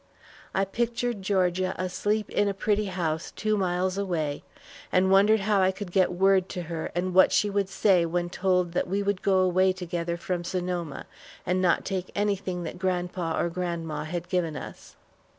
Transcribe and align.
I 0.55 0.65
pictured 0.65 1.21
Georgia 1.21 1.75
asleep 1.77 2.31
in 2.31 2.47
a 2.47 2.55
pretty 2.55 2.85
house 2.87 3.29
two 3.29 3.55
miles 3.55 3.99
away, 3.99 4.41
wondered 4.91 5.41
how 5.41 5.61
I 5.61 5.69
could 5.71 5.91
get 5.91 6.11
word 6.11 6.49
to 6.49 6.63
her 6.63 6.91
and 6.95 7.13
what 7.13 7.31
she 7.31 7.51
would 7.51 7.69
say 7.69 8.03
when 8.07 8.31
told 8.31 8.71
that 8.71 8.87
we 8.87 9.03
would 9.03 9.21
go 9.21 9.37
away 9.41 9.71
together 9.73 10.17
from 10.17 10.43
Sonoma, 10.43 11.05
and 11.45 11.61
not 11.61 11.85
take 11.85 12.09
anything 12.15 12.63
that 12.63 12.79
grandpa 12.79 13.39
or 13.39 13.49
grandma 13.51 14.05
had 14.05 14.27
given 14.27 14.55
us. 14.55 14.95